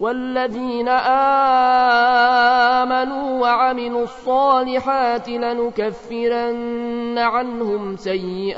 والذين 0.00 0.88
آمنوا 2.88 3.40
وعملوا 3.40 4.02
الصالحات 4.02 5.28
لنكفرن 5.28 7.18
عنهم 7.18 7.96
سيئاتهم 7.96 8.54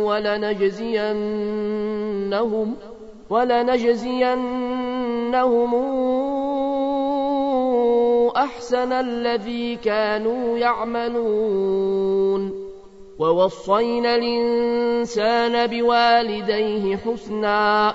ولنجزينهم 0.00 1.16
ولنجزينهم 3.30 4.50
أحسن 8.36 8.92
الذي 8.92 9.76
كانوا 9.76 10.58
يعملون. 10.58 12.42
ووصينا 13.18 14.14
الإنسان 14.16 15.66
بوالديه 15.66 16.96
حسناً 16.96 17.94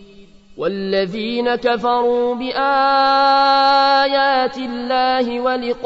والذين 0.61 1.55
كفروا 1.55 2.35
بآيات 2.35 2.57
الله 4.57 5.39
ولقائه 5.39 5.81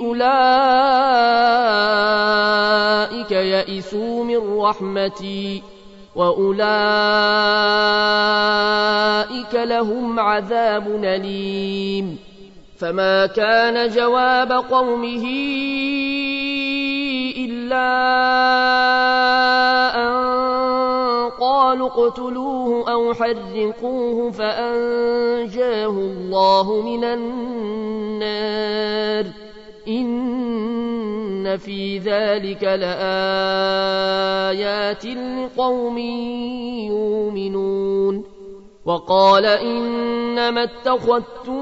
أولئك 0.00 0.42
يئسوا 3.32 4.24
من 4.24 4.58
رحمتي 4.58 5.62
وأولئك 6.14 6.62
لهم 9.54 10.20
عذاب 10.20 11.04
أليم 11.04 12.18
فما 12.78 13.26
كان 13.26 13.88
جواب 13.88 14.52
قومه 14.52 15.26
أن 19.94 20.12
قالوا 21.40 21.88
اقتلوه 21.88 22.92
أو 22.92 23.14
حرقوه 23.14 24.30
فأنجاه 24.30 25.88
الله 25.88 26.82
من 26.82 27.04
النار 27.04 28.12
إن 29.88 31.56
في 31.56 31.98
ذلك 31.98 32.64
لآيات 32.64 32.96
لقوم 35.06 35.98
يؤمنون 36.88 38.24
وقال 38.84 39.46
إنما 39.46 40.62
اتخذتم 40.62 41.61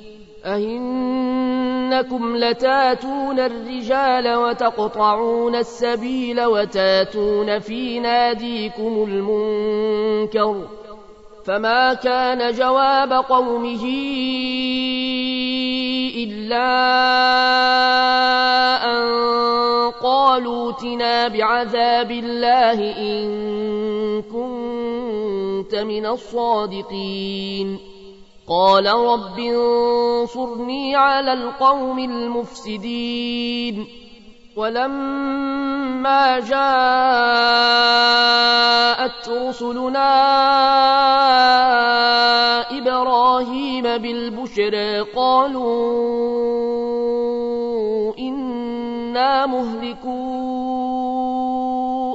أئنكم 0.45 2.35
لتاتون 2.37 3.39
الرجال 3.39 4.35
وتقطعون 4.35 5.55
السبيل 5.55 6.45
وتاتون 6.45 7.59
في 7.59 7.99
ناديكم 7.99 9.03
المنكر 9.07 10.67
فما 11.45 11.93
كان 11.93 12.53
جواب 12.53 13.13
قومه 13.13 13.85
إلا 16.15 16.67
أن 18.85 19.11
قالوا 20.03 20.71
تنا 20.71 21.27
بعذاب 21.27 22.11
الله 22.11 22.97
إن 22.97 24.21
كنت 24.21 25.75
من 25.75 26.05
الصادقين 26.05 27.79
قال 28.47 28.87
رب 28.87 29.39
انصرني 29.39 30.95
على 30.95 31.33
القوم 31.33 31.99
المفسدين. 31.99 33.87
ولما 34.57 36.39
جاءت 36.39 36.51
رسلنا 39.29 40.11
إبراهيم 42.77 43.83
بالبشرى 43.83 44.99
قالوا 44.99 45.71
إنا 48.19 49.45
مهلكو 49.45 50.20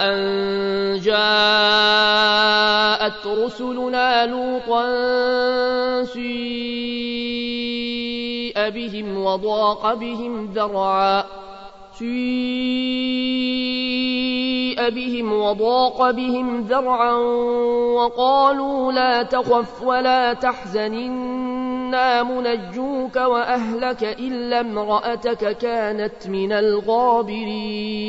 أن 0.00 0.18
جاءت 1.00 1.48
رسلنا 3.26 4.26
لوطا 4.26 4.84
سيء 6.04 7.28
بهم 8.70 9.24
وضاق 9.24 9.94
بهم 9.94 10.52
ذرعا 10.54 11.24
سيء 11.98 12.08
بهم 14.90 15.32
وضاق 15.32 16.10
بهم 16.10 16.60
ذرعا 16.60 17.12
وقالوا 17.94 18.92
لا 18.92 19.22
تخف 19.22 19.82
ولا 19.82 20.32
تحزن 20.32 20.94
إنا 20.94 22.22
منجوك 22.22 23.16
وأهلك 23.16 24.04
إلا 24.04 24.60
امرأتك 24.60 25.58
كانت 25.58 26.26
من 26.28 26.52
الغابرين. 26.52 28.08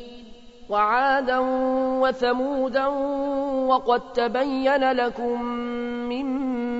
وعادا 0.71 1.39
وثمودا 2.01 2.87
وقد 3.67 4.01
تبين 4.13 4.91
لكم 4.91 5.41
من 6.09 6.25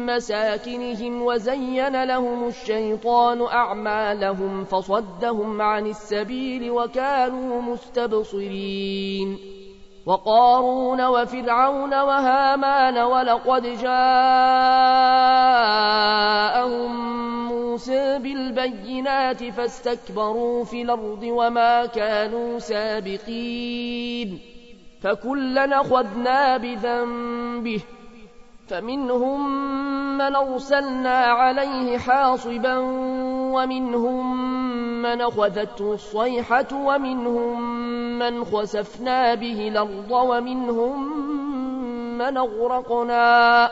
مساكنهم 0.05 1.21
وزين 1.21 2.03
لهم 2.03 2.47
الشيطان 2.47 3.41
أعمالهم 3.41 4.65
فصدهم 4.65 5.61
عن 5.61 5.87
السبيل 5.87 6.71
وكانوا 6.71 7.61
مستبصرين 7.61 9.37
وقارون 10.05 11.05
وفرعون 11.05 11.93
وهامان 11.93 12.97
ولقد 12.97 13.65
موسى 13.65 13.87
بالبينات 18.17 19.43
فاستكبروا 19.43 20.63
في 20.63 20.81
الأرض 20.81 21.23
وما 21.23 21.85
كانوا 21.85 22.59
سابقين 22.59 24.39
فكلنا 25.01 25.83
خذنا 25.83 26.57
بذنبه 26.57 27.81
فمنهم 28.67 29.51
من 30.17 30.35
أرسلنا 30.35 31.17
عليه 31.17 31.97
حاصبا 31.97 32.77
ومنهم 33.53 34.51
من 35.01 35.21
أخذته 35.21 35.93
الصيحة 35.93 36.67
ومنهم 36.73 37.61
من 38.19 38.43
خسفنا 38.43 39.35
به 39.35 39.67
الأرض 39.67 40.11
ومنهم 40.11 41.17
من 42.17 42.37
أغرقنا 42.37 43.69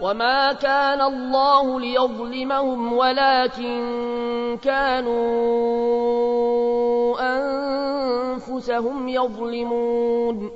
وما 0.00 0.52
كان 0.52 1.00
الله 1.00 1.80
ليظلمهم 1.80 2.92
ولكن 2.92 4.58
كانوا 4.62 5.14
أنفسهم 7.36 9.08
يظلمون 9.08 10.50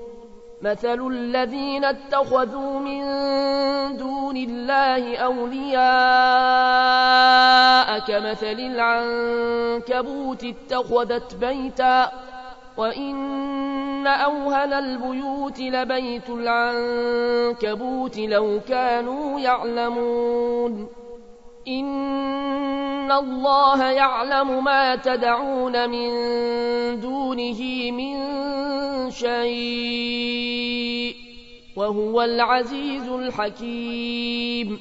مثل 0.63 1.07
الذين 1.07 1.85
اتخذوا 1.85 2.79
من 2.79 3.03
دون 3.97 4.37
الله 4.37 5.17
أولياء 5.17 5.79
كمثل 7.99 8.61
العنكبوت 8.61 10.45
اتخذت 10.45 11.35
بيتا 11.35 12.28
وإن 12.79 14.07
أوهن 14.07 14.73
البيوت 14.73 15.61
لبيت 15.61 16.31
العنكبوت 16.31 18.19
لو 18.19 18.61
كانوا 18.69 19.41
يعلمون 19.41 20.89
إن 21.69 23.13
الله 23.13 23.91
يعلم 23.91 24.65
ما 24.65 24.97
تدعون 24.97 25.91
من 25.91 26.11
دونه 27.01 27.91
من 27.91 28.17
شيء 29.11 30.49
وهو 31.77 32.23
العزيز 32.23 33.09
الحكيم 33.09 34.81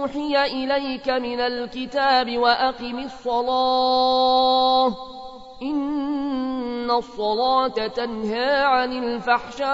أوحي 0.00 0.46
إليك 0.46 1.08
من 1.08 1.40
الكتاب 1.40 2.38
وأقم 2.38 2.98
الصلاة. 2.98 4.86
إن 5.62 6.90
الصلاة 6.90 7.86
تنهى 7.86 8.64
عن 8.64 8.92
الفحشاء 8.92 9.66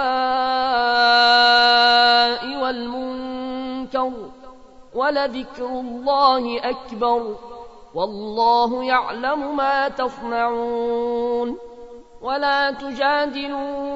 والمنكر 2.62 4.12
ولذكر 4.94 5.66
الله 5.66 6.70
أكبر 6.70 7.36
والله 7.94 8.84
يعلم 8.84 9.56
ما 9.56 9.88
تصنعون. 9.88 11.58
ولا 12.22 12.70
تجادلوا 12.70 13.95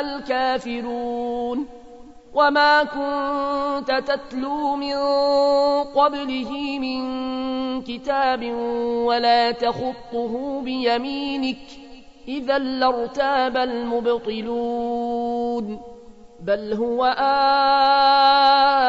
الكافرون. 0.00 1.66
وما 2.34 2.82
كنت 2.82 4.02
تتلو 4.06 4.76
من 4.76 4.96
قبله 5.94 6.78
من 6.78 7.02
كتاب 7.82 8.52
ولا 9.06 9.50
تخطه 9.50 10.60
بيمينك 10.64 11.56
إذا 12.28 12.58
لارتاب 12.58 13.56
المبطلون. 13.56 15.00
بل 16.40 16.74
هو 16.74 17.04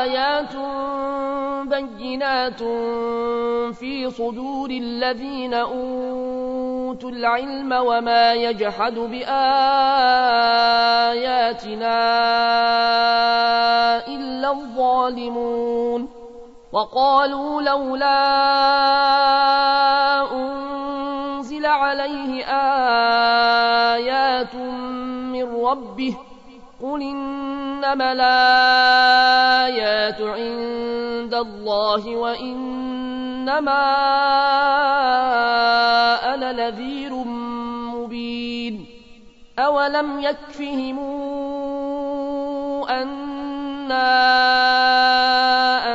آيات 0.05 0.55
بينات 1.67 2.63
في 3.73 4.09
صدور 4.09 4.69
الذين 4.69 5.53
أوتوا 5.53 6.70
العلم 7.03 7.71
وما 7.73 8.33
يجحد 8.33 8.93
بآياتنا 8.93 9.31
إلا 14.07 14.51
الظالمون 14.51 16.09
وقالوا 16.71 17.61
لولا 17.61 18.21
أنزل 20.31 21.65
عليه 21.65 22.45
آيات 23.95 24.55
من 24.55 25.65
ربه 25.65 26.17
قل 26.83 27.01
إنما 27.01 28.11
الآيات 28.11 29.51
عند 30.21 31.33
الله 31.33 32.15
وإنما 33.41 33.83
أنا 36.33 36.51
نذير 36.51 37.13
مبين. 37.95 38.85
أولم 39.59 40.19
يكفهم 40.21 40.99
أنا 42.89 44.07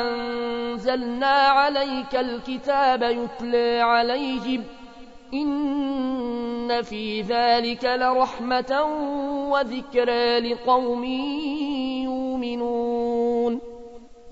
أنزلنا 0.01 1.27
عليك 1.27 2.15
الكتاب 2.15 3.03
يتلى 3.03 3.81
عليهم. 3.81 4.65
إن 5.35 6.83
في 6.83 7.21
ذلك 7.23 7.85
لرحمة 7.85 8.83
وذكرى 9.51 10.41
لقوم 10.41 11.05
يؤمنون. 12.05 13.76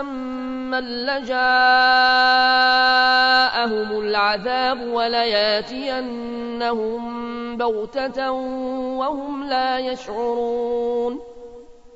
مسمى 0.00 0.80
لجاءهم 0.80 1.38
العذاب 4.00 4.80
ولياتينهم 4.80 7.02
بغتة 7.56 8.30
وهم 8.98 9.44
لا 9.44 9.78
يشعرون. 9.78 11.20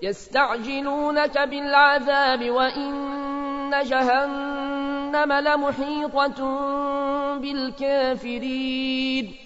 يستعجلونك 0.02 1.38
بالعذاب 1.38 2.50
وإن 2.50 3.70
جهنم 3.84 5.32
لمحيطة 5.32 6.40
بالكافرين. 7.38 9.45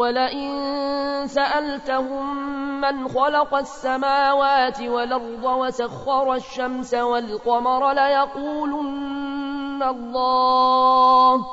ولئن 0.00 1.26
سألتهم 1.26 2.36
من 2.80 3.08
خلق 3.08 3.54
السماوات 3.54 4.80
والأرض 4.82 5.44
وسخر 5.44 6.34
الشمس 6.34 6.94
والقمر 6.94 7.92
ليقولن 7.92 9.82
الله 9.82 11.46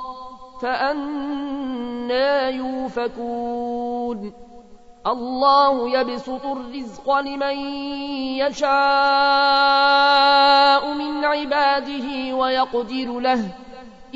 فأنا 0.61 2.49
يوفكون. 2.49 4.33
الله 5.07 5.89
يبسط 5.89 6.45
الرزق 6.45 7.19
لمن 7.19 7.57
يشاء 8.39 8.73
من 10.93 11.25
عباده 11.25 12.35
ويقدر 12.35 13.19
له 13.19 13.51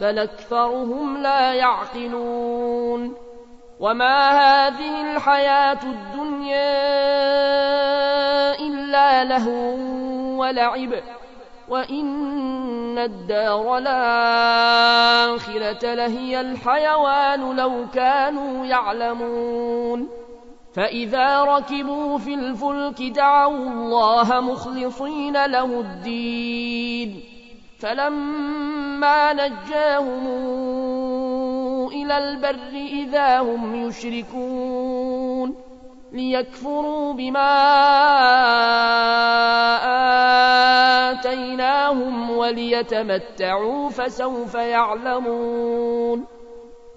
بل 0.00 0.18
أكثرهم 0.18 1.16
لا 1.22 1.54
يعقلون. 1.54 3.14
وما 3.80 4.30
هذه 4.30 5.12
الحياة 5.12 5.78
الدنيا 5.82 6.76
إلا 8.58 9.24
له 9.24 9.48
ولعب. 10.38 10.90
وإن 11.68 12.98
الدار 12.98 13.78
الآخرة 13.78 14.84
لهي 15.94 16.40
الحيوان 16.40 17.56
لو 17.56 17.86
كانوا 17.94 18.66
يعلمون. 18.66 20.08
فإذا 20.74 21.44
ركبوا 21.44 22.18
في 22.18 22.34
الفلك 22.34 23.02
دعوا 23.02 23.56
الله 23.56 24.40
مخلصين 24.40 25.46
له 25.46 25.80
الدين. 25.80 27.35
فلما 27.80 29.32
نجاهم 29.32 30.26
إلى 31.88 32.18
البر 32.18 32.72
إذا 32.72 33.40
هم 33.40 33.74
يشركون 33.74 35.56
ليكفروا 36.12 37.12
بما 37.12 37.52
آتيناهم 41.10 42.30
وليتمتعوا 42.30 43.88
فسوف 43.88 44.54
يعلمون 44.54 46.26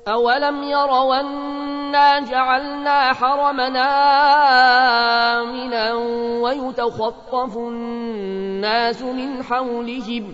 أولم 0.08 0.63
يروا 0.63 1.20
أنا 1.20 2.20
جعلنا 2.20 3.13
حرمنا 3.13 3.89
آمنا 5.42 5.94
ويتخطف 6.42 7.58
الناس 7.58 9.02
من 9.02 9.44
حولهم 9.44 10.34